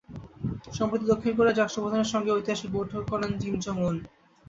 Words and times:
সম্প্রতি 0.73 1.05
দক্ষিণ 1.07 1.31
কোরিয়ার 1.33 1.59
রাষ্ট্রপ্রধানের 1.59 2.11
সঙ্গেও 2.13 2.37
ঐতিহাসিক 2.37 2.69
বৈঠক 2.73 3.01
করেন 3.11 3.31
কিম 3.39 3.55
জং 3.63 3.75
উন। 3.81 3.97